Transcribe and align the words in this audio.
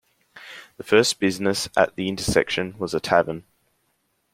The 0.77 0.83
first 0.83 1.19
business 1.19 1.69
at 1.77 1.95
the 1.95 2.09
intersection 2.09 2.75
was 2.79 2.95
a 2.95 2.99
tavern. 2.99 3.43